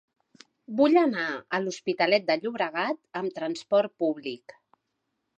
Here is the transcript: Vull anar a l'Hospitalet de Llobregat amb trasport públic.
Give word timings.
Vull 0.77 0.95
anar 1.01 1.25
a 1.35 1.59
l'Hospitalet 1.65 2.25
de 2.29 2.37
Llobregat 2.39 2.99
amb 3.19 3.35
trasport 3.35 3.93
públic. 4.05 4.57